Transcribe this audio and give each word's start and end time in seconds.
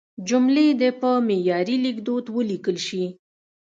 جملې 0.27 0.67
دې 0.81 0.89
په 1.01 1.09
معیاري 1.27 1.75
لیکدود 1.85 2.25
ولیکل 2.35 2.77
شي. 2.87 3.03